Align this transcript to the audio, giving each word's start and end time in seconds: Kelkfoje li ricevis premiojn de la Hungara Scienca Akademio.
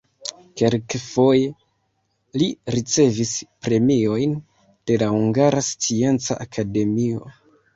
Kelkfoje 0.59 2.39
li 2.43 2.47
ricevis 2.77 3.35
premiojn 3.67 4.35
de 4.91 4.99
la 5.03 5.11
Hungara 5.19 5.63
Scienca 5.69 6.41
Akademio. 6.49 7.25